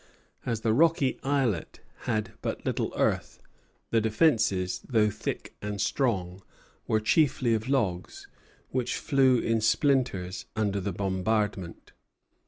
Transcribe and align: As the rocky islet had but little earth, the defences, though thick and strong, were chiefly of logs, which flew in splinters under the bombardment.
As 0.47 0.61
the 0.61 0.73
rocky 0.73 1.19
islet 1.21 1.79
had 2.05 2.31
but 2.41 2.65
little 2.65 2.91
earth, 2.97 3.39
the 3.91 4.01
defences, 4.01 4.79
though 4.79 5.11
thick 5.11 5.53
and 5.61 5.79
strong, 5.79 6.41
were 6.87 6.99
chiefly 6.99 7.53
of 7.53 7.69
logs, 7.69 8.27
which 8.69 8.95
flew 8.97 9.37
in 9.37 9.61
splinters 9.61 10.45
under 10.55 10.81
the 10.81 10.91
bombardment. 10.91 11.91